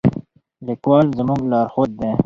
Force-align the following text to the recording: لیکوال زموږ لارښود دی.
لیکوال 0.65 1.05
زموږ 1.17 1.39
لارښود 1.51 1.91
دی. 1.99 2.09